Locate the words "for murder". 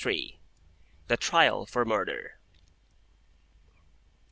1.67-2.39